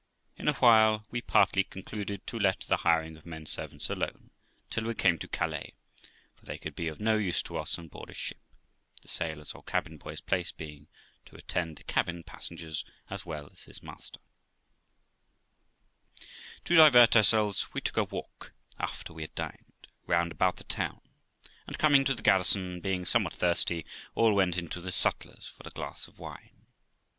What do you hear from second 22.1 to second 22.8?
the garrison,